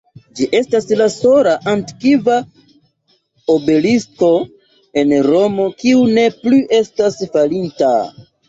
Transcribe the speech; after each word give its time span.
Ĝi 0.37 0.45
estas 0.59 0.87
la 1.01 1.05
sola 1.15 1.51
antikva 1.73 2.37
obelisko 3.57 4.31
en 5.03 5.15
Romo, 5.31 5.69
kiu 5.85 6.03
ne 6.17 6.27
plu 6.43 6.65
estas 6.83 7.23
falinta. 7.37 7.95